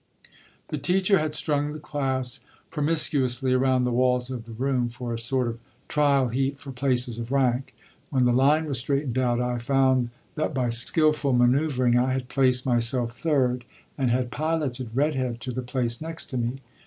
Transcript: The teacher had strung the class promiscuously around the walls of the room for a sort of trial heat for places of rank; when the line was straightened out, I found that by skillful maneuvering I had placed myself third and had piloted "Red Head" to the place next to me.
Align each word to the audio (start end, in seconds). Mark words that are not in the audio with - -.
The 0.69 0.79
teacher 0.79 1.19
had 1.19 1.31
strung 1.31 1.73
the 1.73 1.79
class 1.79 2.39
promiscuously 2.71 3.53
around 3.53 3.83
the 3.83 3.91
walls 3.91 4.31
of 4.31 4.45
the 4.45 4.51
room 4.51 4.89
for 4.89 5.13
a 5.13 5.19
sort 5.19 5.45
of 5.47 5.59
trial 5.87 6.29
heat 6.29 6.57
for 6.57 6.71
places 6.71 7.19
of 7.19 7.31
rank; 7.31 7.75
when 8.09 8.25
the 8.25 8.33
line 8.33 8.65
was 8.65 8.79
straightened 8.79 9.19
out, 9.19 9.39
I 9.39 9.59
found 9.59 10.09
that 10.33 10.55
by 10.55 10.69
skillful 10.69 11.33
maneuvering 11.33 11.99
I 11.99 12.13
had 12.13 12.29
placed 12.29 12.65
myself 12.65 13.15
third 13.15 13.63
and 13.95 14.09
had 14.09 14.31
piloted 14.31 14.95
"Red 14.95 15.13
Head" 15.13 15.39
to 15.41 15.51
the 15.51 15.61
place 15.61 16.01
next 16.01 16.31
to 16.31 16.37
me. 16.37 16.61